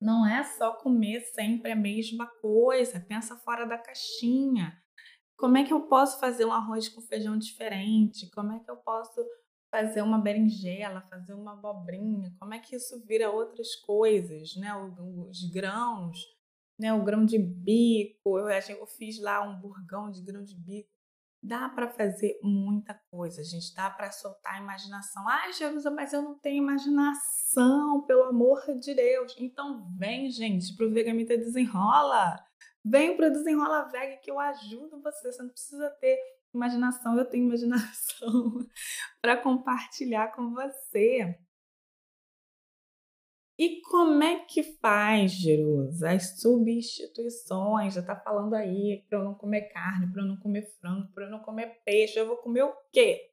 Não 0.03 0.27
é 0.27 0.43
só 0.43 0.73
comer 0.73 1.21
sempre 1.33 1.71
a 1.71 1.77
mesma 1.77 2.27
coisa, 2.27 2.99
pensa 2.99 3.37
fora 3.37 3.65
da 3.65 3.79
caixinha. 3.79 4.77
Como 5.37 5.57
é 5.57 5.65
que 5.65 5.73
eu 5.73 5.83
posso 5.83 6.19
fazer 6.19 6.45
um 6.45 6.53
arroz 6.53 6.89
com 6.89 7.01
feijão 7.01 7.39
diferente? 7.39 8.29
Como 8.35 8.51
é 8.53 8.59
que 8.59 8.69
eu 8.69 8.77
posso 8.79 9.25
fazer 9.71 10.03
uma 10.03 10.19
berinjela, 10.19 11.03
fazer 11.03 11.35
uma 11.35 11.53
abobrinha? 11.53 12.35
Como 12.41 12.53
é 12.53 12.59
que 12.59 12.75
isso 12.75 13.01
vira 13.07 13.31
outras 13.31 13.77
coisas, 13.77 14.57
né? 14.57 14.75
Os 14.77 15.45
grãos, 15.53 16.19
né? 16.77 16.93
O 16.93 17.05
grão 17.05 17.25
de 17.25 17.39
bico, 17.39 18.41
eu, 18.41 18.49
eu 18.49 18.87
fiz 18.87 19.21
lá 19.21 19.41
um 19.41 19.61
burgão 19.61 20.11
de 20.11 20.21
grão 20.21 20.43
de 20.43 20.57
bico. 20.57 20.92
Dá 21.43 21.69
para 21.69 21.89
fazer 21.89 22.39
muita 22.41 22.95
coisa, 23.11 23.43
gente. 23.43 23.75
Dá 23.75 23.91
para 23.91 24.13
soltar 24.13 24.55
a 24.55 24.61
imaginação. 24.61 25.29
Ai, 25.29 25.53
Jesus, 25.53 25.85
mas 25.93 26.13
eu 26.13 26.23
não 26.23 26.39
tenho 26.39 26.63
imaginação, 26.63 28.03
pelo 28.07 28.25
amor 28.25 28.63
de 28.79 28.95
Deus. 28.95 29.35
Então 29.37 29.89
vem, 29.99 30.31
gente, 30.31 30.77
pro 30.77 30.93
Vegamita 30.93 31.37
Desenrola. 31.37 32.39
Vem 32.85 33.17
pro 33.17 33.31
Desenrola 33.31 33.89
Vega 33.91 34.19
que 34.19 34.31
eu 34.31 34.39
ajudo 34.39 35.03
você. 35.03 35.33
Você 35.33 35.43
não 35.43 35.51
precisa 35.51 35.91
ter 36.01 36.17
imaginação, 36.55 37.19
eu 37.19 37.25
tenho 37.25 37.47
imaginação 37.47 38.59
para 39.21 39.37
compartilhar 39.37 40.29
com 40.35 40.53
você. 40.53 41.39
E 43.59 43.81
como 43.83 44.23
é 44.23 44.41
que 44.41 44.63
faz, 44.63 45.33
Jerusa, 45.33 46.11
as 46.11 46.41
substituições? 46.41 47.95
Já 47.95 48.03
tá 48.03 48.17
falando 48.17 48.55
aí 48.55 49.05
para 49.09 49.19
eu 49.19 49.25
não 49.25 49.35
comer 49.35 49.69
carne, 49.73 50.11
para 50.11 50.23
eu 50.23 50.27
não 50.27 50.37
comer 50.39 50.67
frango, 50.81 51.13
para 51.13 51.27
eu 51.27 51.31
não 51.31 51.41
comer 51.41 51.83
peixe. 51.85 52.19
Eu 52.19 52.27
vou 52.27 52.39
comer 52.39 52.63
o 52.63 52.75
quê? 52.91 53.31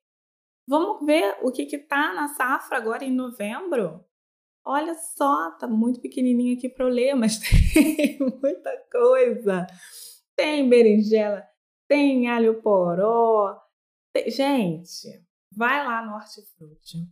Vamos 0.68 1.06
ver 1.06 1.38
o 1.42 1.52
que 1.52 1.66
que 1.66 1.78
tá 1.78 2.14
na 2.14 2.28
safra 2.28 2.78
agora 2.78 3.04
em 3.04 3.16
novembro? 3.16 4.06
Olha 4.64 4.94
só, 4.94 5.52
tá 5.58 5.68
muito 5.68 6.02
pequenininho 6.02 6.56
aqui 6.58 6.70
para 6.70 6.86
eu 6.86 6.90
ler, 6.90 7.16
mas 7.16 7.40
tem 7.74 8.20
muita 8.20 8.86
coisa. 8.92 9.66
Tem 10.36 10.68
berinjela, 10.70 11.44
tem 11.88 12.28
alho 12.28 12.62
poró. 12.62 13.58
Tem... 14.14 14.30
Gente, 14.30 15.24
vai 15.52 15.84
lá 15.86 16.06
no 16.06 16.14
Hortifruti 16.14 17.10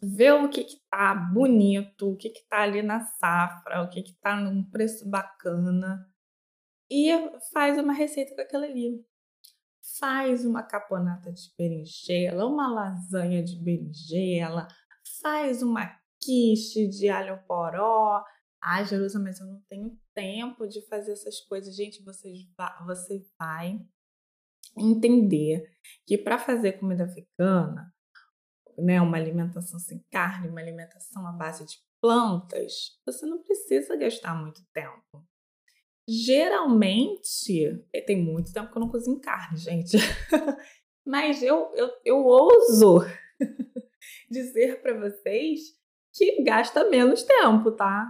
vê 0.00 0.30
o 0.30 0.48
que 0.48 0.64
que 0.64 0.80
tá 0.90 1.14
bonito, 1.14 2.12
o 2.12 2.16
que 2.16 2.30
que 2.30 2.46
tá 2.48 2.62
ali 2.62 2.82
na 2.82 3.00
safra, 3.00 3.82
o 3.82 3.88
que 3.88 4.02
que 4.02 4.14
tá 4.14 4.36
num 4.36 4.62
preço 4.62 5.08
bacana 5.08 6.08
e 6.90 7.10
faz 7.52 7.78
uma 7.78 7.92
receita 7.92 8.34
com 8.34 8.40
aquilo 8.40 8.64
ali. 8.64 9.04
Faz 9.98 10.44
uma 10.44 10.62
caponata 10.62 11.32
de 11.32 11.52
berinjela, 11.56 12.46
uma 12.46 12.68
lasanha 12.70 13.42
de 13.42 13.56
berinjela, 13.56 14.68
faz 15.22 15.62
uma 15.62 15.98
quiche 16.20 16.86
de 16.86 17.08
alho 17.08 17.42
poró. 17.46 18.22
Ai, 18.60 18.84
Jerusa, 18.84 19.18
mas 19.18 19.40
eu 19.40 19.46
não 19.46 19.60
tenho 19.68 19.98
tempo 20.14 20.66
de 20.66 20.86
fazer 20.88 21.12
essas 21.12 21.40
coisas. 21.40 21.74
Gente, 21.74 22.02
você 22.02 22.32
você 22.86 23.24
vai 23.38 23.80
entender 24.76 25.70
que 26.06 26.18
para 26.18 26.38
fazer 26.38 26.72
comida 26.72 27.06
vegana, 27.06 27.92
né, 28.78 29.00
uma 29.00 29.16
alimentação 29.16 29.78
sem 29.78 30.04
carne, 30.10 30.48
uma 30.48 30.60
alimentação 30.60 31.26
à 31.26 31.32
base 31.32 31.66
de 31.66 31.76
plantas, 32.00 32.98
você 33.04 33.26
não 33.26 33.42
precisa 33.42 33.96
gastar 33.96 34.34
muito 34.34 34.62
tempo. 34.72 35.26
Geralmente, 36.08 37.84
tem 38.06 38.22
muito 38.22 38.52
tempo 38.52 38.70
que 38.70 38.78
eu 38.78 38.80
não 38.80 38.88
cozinho 38.88 39.20
carne, 39.20 39.58
gente. 39.58 39.96
Mas 41.04 41.42
eu, 41.42 41.70
eu, 41.74 41.90
eu 42.04 42.24
ouso 42.24 43.00
dizer 44.30 44.80
para 44.80 44.98
vocês 44.98 45.60
que 46.14 46.42
gasta 46.42 46.88
menos 46.88 47.22
tempo, 47.22 47.72
tá? 47.72 48.06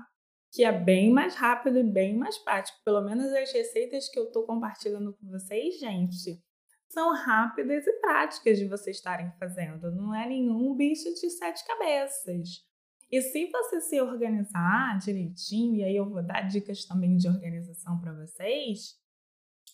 Que 0.52 0.64
é 0.64 0.72
bem 0.72 1.12
mais 1.12 1.34
rápido 1.34 1.78
e 1.78 1.82
bem 1.82 2.16
mais 2.16 2.38
prático. 2.38 2.78
Pelo 2.84 3.02
menos 3.02 3.32
as 3.32 3.52
receitas 3.52 4.08
que 4.08 4.18
eu 4.18 4.30
tô 4.30 4.44
compartilhando 4.44 5.12
com 5.14 5.28
vocês, 5.30 5.78
gente, 5.78 6.42
são 6.88 7.12
rápidas 7.14 7.86
e 7.86 7.92
práticas 8.00 8.58
de 8.58 8.66
vocês 8.66 8.96
estarem 8.96 9.30
fazendo. 9.38 9.90
Não 9.92 10.14
é 10.14 10.26
nenhum 10.26 10.74
bicho 10.74 11.12
de 11.14 11.30
sete 11.30 11.64
cabeças. 11.66 12.66
E 13.10 13.22
se 13.22 13.50
você 13.50 13.80
se 13.80 14.00
organizar 14.00 14.98
direitinho, 14.98 15.76
e 15.76 15.84
aí 15.84 15.96
eu 15.96 16.08
vou 16.08 16.22
dar 16.22 16.42
dicas 16.42 16.84
também 16.84 17.16
de 17.16 17.28
organização 17.28 17.98
para 18.00 18.12
vocês, 18.12 18.98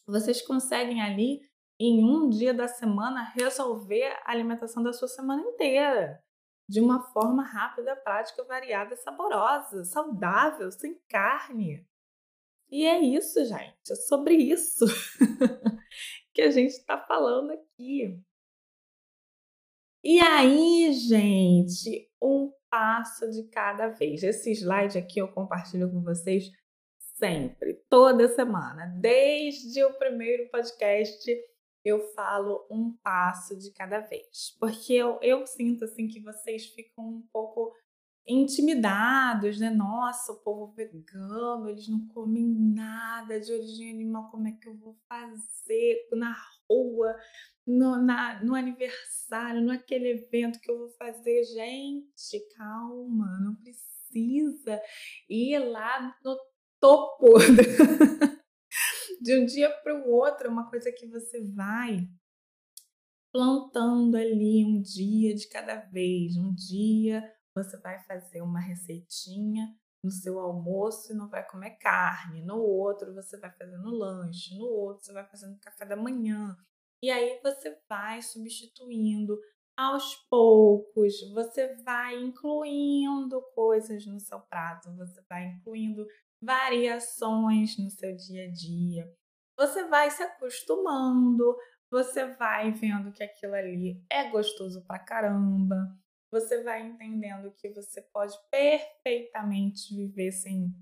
vocês 0.06 0.42
conseguem 0.42 1.02
ali, 1.02 1.40
em 1.78 2.04
um 2.04 2.28
dia 2.28 2.54
da 2.54 2.68
semana, 2.68 3.32
resolver 3.34 4.04
a 4.24 4.30
alimentação 4.30 4.82
da 4.82 4.92
sua 4.92 5.08
semana 5.08 5.42
inteira. 5.42 6.22
De 6.68 6.80
uma 6.80 7.02
forma 7.12 7.42
rápida, 7.42 7.96
prática, 7.96 8.42
variada, 8.44 8.96
saborosa, 8.96 9.84
saudável, 9.84 10.70
sem 10.70 10.98
carne. 11.08 11.86
E 12.70 12.86
é 12.86 13.00
isso, 13.00 13.44
gente. 13.44 13.90
É 13.90 13.94
sobre 13.94 14.34
isso. 14.34 14.86
que 16.34 16.42
a 16.42 16.50
gente 16.50 16.72
está 16.72 16.98
falando 16.98 17.52
aqui. 17.52 18.20
E 20.02 20.20
aí, 20.20 20.92
gente, 20.92 22.10
um 22.20 22.52
passo 22.68 23.30
de 23.30 23.44
cada 23.44 23.88
vez. 23.88 24.22
Esse 24.22 24.50
slide 24.50 24.98
aqui 24.98 25.20
eu 25.20 25.28
compartilho 25.28 25.90
com 25.90 26.02
vocês 26.02 26.50
sempre, 26.98 27.74
toda 27.88 28.28
semana. 28.28 28.86
Desde 29.00 29.82
o 29.84 29.94
primeiro 29.94 30.50
podcast, 30.50 31.24
eu 31.84 32.00
falo 32.14 32.66
um 32.70 32.92
passo 33.02 33.56
de 33.56 33.70
cada 33.72 34.00
vez. 34.00 34.56
Porque 34.58 34.92
eu, 34.92 35.18
eu 35.22 35.46
sinto 35.46 35.84
assim 35.84 36.08
que 36.08 36.20
vocês 36.20 36.66
ficam 36.66 37.04
um 37.04 37.28
pouco 37.32 37.72
intimidados, 38.26 39.58
né? 39.58 39.70
Nossa, 39.70 40.32
o 40.32 40.40
povo 40.40 40.72
vegano, 40.72 41.68
eles 41.68 41.88
não 41.88 42.06
comem 42.08 42.46
nada 42.46 43.38
de 43.38 43.52
origem 43.52 43.90
animal, 43.90 44.30
como 44.30 44.48
é 44.48 44.52
que 44.52 44.68
eu 44.68 44.74
vou 44.76 44.96
fazer 45.08 46.08
na 46.12 46.34
rua, 46.68 47.14
no, 47.66 47.96
na, 48.02 48.42
no 48.42 48.54
aniversário, 48.54 49.60
naquele 49.60 50.12
evento 50.12 50.58
que 50.60 50.70
eu 50.70 50.78
vou 50.78 50.90
fazer? 50.90 51.44
Gente, 51.44 52.40
calma, 52.56 53.38
não 53.40 53.54
precisa 53.56 54.80
ir 55.28 55.58
lá 55.58 56.16
no 56.24 56.36
topo 56.80 57.34
de 59.20 59.38
um 59.38 59.44
dia 59.44 59.70
para 59.82 59.94
o 59.94 60.10
outro, 60.10 60.46
é 60.46 60.50
uma 60.50 60.68
coisa 60.70 60.90
que 60.90 61.06
você 61.06 61.42
vai 61.42 62.08
plantando 63.32 64.16
ali 64.16 64.64
um 64.64 64.80
dia 64.80 65.34
de 65.34 65.48
cada 65.48 65.76
vez, 65.76 66.36
um 66.36 66.54
dia 66.54 67.33
você 67.54 67.76
vai 67.78 68.02
fazer 68.04 68.42
uma 68.42 68.60
receitinha 68.60 69.74
no 70.02 70.10
seu 70.10 70.38
almoço 70.38 71.12
e 71.12 71.16
não 71.16 71.28
vai 71.30 71.46
comer 71.46 71.78
carne, 71.78 72.42
no 72.42 72.58
outro 72.58 73.14
você 73.14 73.38
vai 73.38 73.50
fazer 73.52 73.78
no 73.78 73.90
lanche, 73.90 74.56
no 74.58 74.66
outro 74.66 75.04
você 75.04 75.12
vai 75.12 75.26
fazer 75.26 75.46
no 75.46 75.58
café 75.58 75.86
da 75.86 75.96
manhã. 75.96 76.56
E 77.02 77.10
aí 77.10 77.40
você 77.42 77.78
vai 77.88 78.20
substituindo 78.20 79.38
aos 79.76 80.14
poucos, 80.28 81.14
você 81.32 81.74
vai 81.82 82.22
incluindo 82.22 83.40
coisas 83.54 84.06
no 84.06 84.20
seu 84.20 84.40
prato, 84.40 84.94
você 84.96 85.22
vai 85.28 85.46
incluindo 85.46 86.06
variações 86.42 87.78
no 87.78 87.90
seu 87.90 88.14
dia 88.14 88.46
a 88.46 88.52
dia. 88.52 89.10
Você 89.58 89.86
vai 89.88 90.10
se 90.10 90.22
acostumando, 90.22 91.56
você 91.90 92.34
vai 92.34 92.72
vendo 92.72 93.12
que 93.12 93.22
aquilo 93.22 93.54
ali 93.54 94.04
é 94.10 94.28
gostoso 94.30 94.84
pra 94.86 94.98
caramba 94.98 95.76
você 96.34 96.64
vai 96.64 96.84
entendendo 96.84 97.52
que 97.52 97.70
você 97.70 98.02
pode 98.02 98.36
perfeitamente 98.50 99.94
viver 99.94 100.32
sem, 100.32 100.74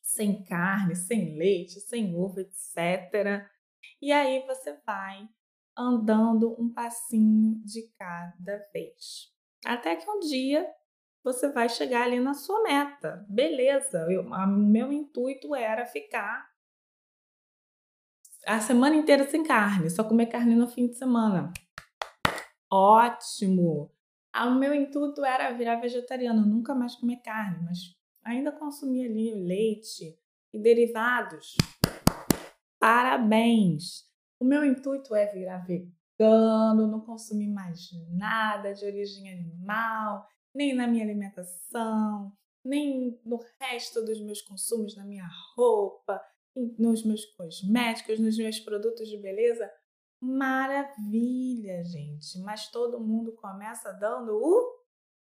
sem 0.00 0.42
carne, 0.42 0.96
sem 0.96 1.36
leite, 1.36 1.78
sem 1.80 2.16
ovo, 2.16 2.40
etc. 2.40 3.46
E 4.00 4.10
aí 4.10 4.42
você 4.46 4.72
vai 4.86 5.28
andando 5.76 6.56
um 6.58 6.72
passinho 6.72 7.62
de 7.62 7.92
cada 7.98 8.56
vez. 8.72 9.30
Até 9.66 9.96
que 9.96 10.08
um 10.08 10.18
dia 10.20 10.66
você 11.22 11.52
vai 11.52 11.68
chegar 11.68 12.04
ali 12.04 12.18
na 12.18 12.32
sua 12.32 12.62
meta. 12.62 13.26
Beleza, 13.28 14.06
o 14.08 14.46
meu 14.46 14.90
intuito 14.90 15.54
era 15.54 15.84
ficar 15.84 16.48
a 18.46 18.58
semana 18.58 18.96
inteira 18.96 19.28
sem 19.28 19.44
carne, 19.44 19.90
só 19.90 20.02
comer 20.02 20.26
carne 20.26 20.54
no 20.54 20.66
fim 20.66 20.88
de 20.88 20.96
semana. 20.96 21.52
Ótimo! 22.72 23.92
Ah, 24.32 24.46
o 24.46 24.54
meu 24.54 24.72
intuito 24.72 25.24
era 25.24 25.52
virar 25.52 25.76
vegetariano, 25.76 26.46
nunca 26.46 26.74
mais 26.74 26.94
comer 26.94 27.16
carne, 27.16 27.64
mas 27.64 27.96
ainda 28.22 28.52
consumir 28.52 29.06
ali 29.06 29.34
leite 29.34 30.16
e 30.52 30.58
derivados. 30.58 31.56
Parabéns! 32.78 34.08
O 34.38 34.44
meu 34.44 34.64
intuito 34.64 35.14
é 35.14 35.26
virar 35.26 35.66
vegano, 35.66 36.86
não 36.86 37.00
consumir 37.00 37.48
mais 37.48 37.90
nada 38.08 38.72
de 38.72 38.84
origem 38.84 39.32
animal, 39.32 40.26
nem 40.54 40.74
na 40.74 40.86
minha 40.86 41.04
alimentação, 41.04 42.32
nem 42.64 43.20
no 43.24 43.40
resto 43.60 44.04
dos 44.04 44.20
meus 44.20 44.40
consumos, 44.40 44.96
na 44.96 45.04
minha 45.04 45.28
roupa, 45.56 46.22
nos 46.78 47.04
meus 47.04 47.24
cosméticos, 47.24 48.18
nos 48.20 48.38
meus 48.38 48.60
produtos 48.60 49.08
de 49.08 49.16
beleza. 49.16 49.70
Maravilha, 50.20 51.82
gente! 51.84 52.38
Mas 52.40 52.70
todo 52.70 53.00
mundo 53.00 53.32
começa 53.32 53.92
dando 53.92 54.32
o 54.32 54.80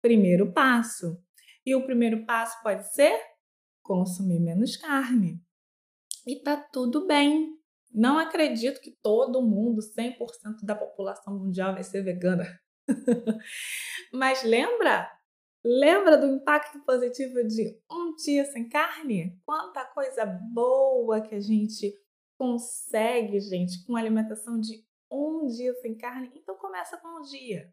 primeiro 0.00 0.52
passo. 0.52 1.20
E 1.64 1.74
o 1.74 1.84
primeiro 1.84 2.24
passo 2.24 2.62
pode 2.62 2.92
ser 2.94 3.20
consumir 3.82 4.38
menos 4.38 4.76
carne. 4.76 5.42
E 6.26 6.40
tá 6.42 6.56
tudo 6.56 7.06
bem. 7.06 7.56
Não 7.92 8.18
acredito 8.18 8.80
que 8.80 8.96
todo 9.02 9.42
mundo, 9.42 9.80
100% 9.80 10.64
da 10.64 10.74
população 10.74 11.38
mundial 11.38 11.72
vai 11.72 11.82
ser 11.82 12.02
vegana. 12.02 12.44
Mas 14.12 14.44
lembra? 14.44 15.10
Lembra 15.64 16.16
do 16.16 16.26
impacto 16.26 16.78
positivo 16.84 17.42
de 17.44 17.80
um 17.90 18.14
dia 18.14 18.44
sem 18.44 18.68
carne? 18.68 19.36
Quanta 19.44 19.84
coisa 19.86 20.24
boa 20.24 21.20
que 21.20 21.34
a 21.34 21.40
gente 21.40 21.92
consegue, 22.36 23.40
gente, 23.40 23.84
com 23.84 23.96
alimentação 23.96 24.60
de 24.60 24.84
um 25.10 25.46
dia 25.46 25.74
sem 25.80 25.96
carne. 25.96 26.30
Então 26.34 26.56
começa 26.56 26.96
com 26.98 27.20
um 27.20 27.22
dia. 27.22 27.72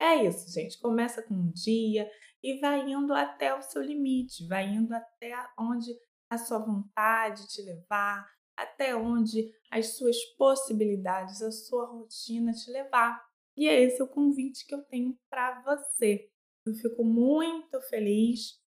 É 0.00 0.24
isso, 0.24 0.52
gente. 0.52 0.78
Começa 0.80 1.22
com 1.22 1.34
um 1.34 1.50
dia 1.50 2.10
e 2.42 2.58
vai 2.58 2.90
indo 2.90 3.14
até 3.14 3.54
o 3.54 3.62
seu 3.62 3.82
limite, 3.82 4.46
vai 4.48 4.66
indo 4.66 4.92
até 4.92 5.32
onde 5.58 5.92
a 6.28 6.36
sua 6.36 6.58
vontade 6.58 7.46
te 7.46 7.62
levar, 7.62 8.26
até 8.56 8.96
onde 8.96 9.52
as 9.70 9.96
suas 9.96 10.16
possibilidades, 10.36 11.40
a 11.42 11.52
sua 11.52 11.86
rotina 11.86 12.52
te 12.52 12.70
levar. 12.70 13.22
E 13.56 13.68
é 13.68 13.80
esse 13.80 14.02
o 14.02 14.08
convite 14.08 14.66
que 14.66 14.74
eu 14.74 14.82
tenho 14.82 15.16
para 15.30 15.62
você. 15.62 16.28
Eu 16.64 16.74
fico 16.74 17.04
muito 17.04 17.80
feliz, 17.82 18.60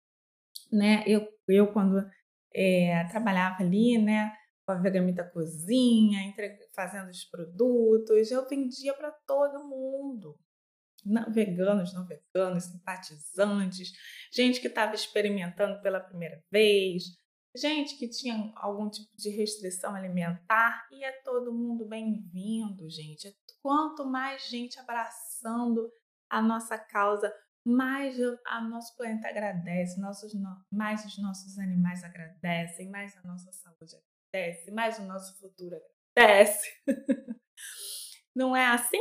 né? 0.71 1.03
Eu, 1.07 1.27
eu 1.47 1.71
quando 1.71 2.03
é, 2.53 3.05
trabalhava 3.09 3.63
ali, 3.63 3.97
né? 3.97 4.35
A 4.65 5.29
Cozinha, 5.29 6.33
fazendo 6.73 7.09
os 7.09 7.25
produtos, 7.25 8.31
eu 8.31 8.47
vendia 8.47 8.93
para 8.93 9.11
todo 9.27 9.67
mundo. 9.67 10.39
Não, 11.05 11.29
veganos, 11.29 11.93
não 11.93 12.05
veganos, 12.05 12.63
simpatizantes, 12.63 13.91
gente 14.31 14.61
que 14.61 14.67
estava 14.67 14.95
experimentando 14.95 15.81
pela 15.81 15.99
primeira 15.99 16.41
vez, 16.49 17.03
gente 17.53 17.97
que 17.97 18.07
tinha 18.07 18.53
algum 18.55 18.89
tipo 18.89 19.13
de 19.17 19.29
restrição 19.29 19.93
alimentar. 19.95 20.87
E 20.91 21.03
é 21.03 21.11
todo 21.23 21.53
mundo 21.53 21.85
bem-vindo, 21.85 22.89
gente. 22.89 23.35
Quanto 23.61 24.05
mais 24.05 24.47
gente 24.47 24.79
abraçando 24.79 25.91
a 26.29 26.41
nossa 26.41 26.77
causa, 26.77 27.33
mais 27.65 28.17
o 28.19 28.37
nosso 28.69 28.95
planeta 28.95 29.27
agradece, 29.27 29.99
nossos, 29.99 30.33
mais 30.71 31.05
os 31.05 31.17
nossos 31.21 31.57
animais 31.59 32.03
agradecem, 32.03 32.89
mais 32.89 33.15
a 33.17 33.27
nossa 33.27 33.51
saúde 33.51 33.95
agradece, 34.33 34.71
mais 34.71 34.97
o 34.97 35.03
nosso 35.03 35.39
futuro 35.39 35.77
agradece. 36.17 36.67
Não 38.35 38.55
é 38.55 38.65
assim? 38.65 38.97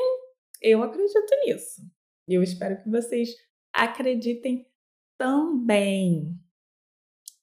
Eu 0.61 0.83
acredito 0.83 1.35
nisso. 1.47 1.81
E 2.29 2.35
eu 2.35 2.42
espero 2.42 2.81
que 2.83 2.90
vocês 2.90 3.31
acreditem 3.73 4.71
também. 5.18 6.38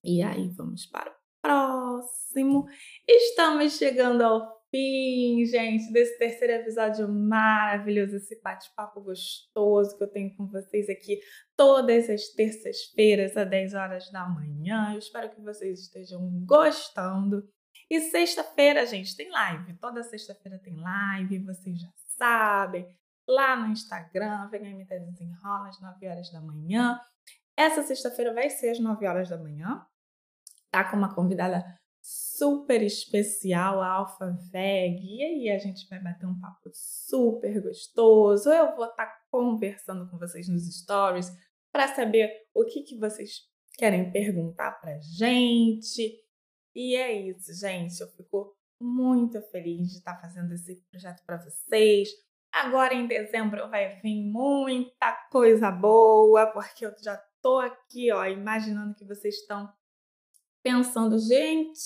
E 0.03 0.21
aí, 0.21 0.49
vamos 0.49 0.85
para 0.85 1.11
o 1.11 1.15
próximo. 1.41 2.67
Estamos 3.07 3.77
chegando 3.77 4.21
ao 4.21 4.59
fim, 4.69 5.43
gente, 5.45 5.91
desse 5.91 6.17
terceiro 6.19 6.53
episódio 6.53 7.09
maravilhoso, 7.09 8.15
esse 8.15 8.39
bate-papo 8.41 9.01
gostoso 9.01 9.97
que 9.97 10.03
eu 10.03 10.07
tenho 10.07 10.35
com 10.37 10.47
vocês 10.47 10.87
aqui 10.89 11.19
todas 11.57 12.07
as 12.09 12.29
terças-feiras, 12.29 13.35
às 13.35 13.49
10 13.49 13.73
horas 13.73 14.11
da 14.11 14.29
manhã. 14.29 14.93
Eu 14.93 14.99
espero 14.99 15.31
que 15.31 15.41
vocês 15.41 15.81
estejam 15.81 16.21
gostando. 16.45 17.43
E 17.89 17.99
sexta-feira, 18.01 18.85
gente, 18.85 19.15
tem 19.15 19.31
live. 19.31 19.73
Toda 19.77 20.03
sexta-feira 20.03 20.59
tem 20.59 20.75
live, 20.75 21.39
vocês 21.39 21.81
já 21.81 21.89
sabem. 22.17 22.87
Lá 23.27 23.55
no 23.55 23.71
Instagram, 23.71 24.47
VHMT 24.49 24.99
Desenrola, 24.99 25.69
às 25.69 25.81
9 25.81 26.07
horas 26.07 26.31
da 26.31 26.39
manhã. 26.39 26.99
Essa 27.57 27.81
sexta-feira 27.81 28.33
vai 28.33 28.49
ser 28.49 28.69
às 28.69 28.79
9 28.79 29.07
horas 29.07 29.29
da 29.29 29.37
manhã. 29.37 29.85
Tá 30.69 30.83
com 30.83 30.97
uma 30.97 31.15
convidada 31.15 31.63
super 31.99 32.81
especial, 32.83 33.81
a 33.81 33.87
Alfa 33.87 34.37
Veg. 34.51 34.99
E 35.03 35.23
aí 35.23 35.49
a 35.49 35.57
gente 35.57 35.87
vai 35.89 35.99
bater 35.99 36.27
um 36.27 36.39
papo 36.39 36.69
super 36.71 37.59
gostoso. 37.61 38.51
Eu 38.51 38.75
vou 38.75 38.85
estar 38.85 39.07
tá 39.07 39.19
conversando 39.31 40.07
com 40.09 40.17
vocês 40.17 40.47
nos 40.47 40.63
stories 40.79 41.31
para 41.71 41.87
saber 41.95 42.31
o 42.53 42.65
que, 42.65 42.83
que 42.83 42.99
vocês 42.99 43.47
querem 43.77 44.11
perguntar 44.11 44.73
pra 44.79 44.99
gente. 44.99 46.28
E 46.75 46.95
é 46.95 47.11
isso, 47.11 47.53
gente. 47.53 47.99
Eu 47.99 48.07
fico 48.09 48.55
muito 48.81 49.41
feliz 49.51 49.89
de 49.89 49.97
estar 49.97 50.19
fazendo 50.19 50.53
esse 50.53 50.81
projeto 50.89 51.23
para 51.25 51.37
vocês. 51.37 52.09
Agora 52.51 52.93
em 52.93 53.07
dezembro 53.07 53.69
vai 53.69 53.99
vir 54.01 54.23
muita 54.31 55.13
coisa 55.31 55.69
boa, 55.69 56.47
porque 56.47 56.85
eu 56.85 56.93
já 57.03 57.15
tô 57.41 57.59
aqui, 57.59 58.11
ó, 58.11 58.25
imaginando 58.25 58.95
que 58.95 59.05
vocês 59.05 59.35
estão 59.35 59.71
pensando, 60.63 61.17
gente, 61.19 61.79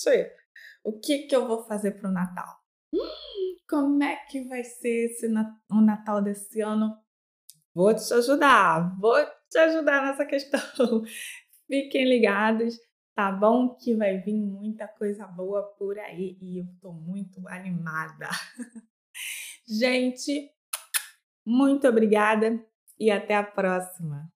o 0.82 0.98
que 0.98 1.26
que 1.26 1.36
eu 1.36 1.46
vou 1.46 1.64
fazer 1.64 1.92
pro 1.92 2.10
Natal? 2.10 2.60
Hum, 2.92 3.56
como 3.68 4.02
é 4.02 4.16
que 4.26 4.44
vai 4.48 4.64
ser 4.64 5.06
esse 5.06 5.26
o 5.26 5.80
Natal 5.80 6.22
desse 6.22 6.60
ano? 6.60 6.96
Vou 7.74 7.94
te 7.94 8.14
ajudar, 8.14 8.96
vou 8.98 9.16
te 9.50 9.58
ajudar 9.58 10.06
nessa 10.06 10.24
questão. 10.24 10.60
Fiquem 11.66 12.08
ligados, 12.08 12.78
tá 13.14 13.30
bom? 13.30 13.74
Que 13.74 13.94
vai 13.94 14.18
vir 14.18 14.40
muita 14.40 14.88
coisa 14.88 15.26
boa 15.26 15.62
por 15.62 15.98
aí 15.98 16.36
e 16.40 16.58
eu 16.58 16.66
tô 16.80 16.92
muito 16.92 17.46
animada. 17.48 18.28
Gente, 19.66 20.50
muito 21.46 21.86
obrigada 21.88 22.62
e 22.98 23.10
até 23.10 23.34
a 23.34 23.42
próxima. 23.42 24.33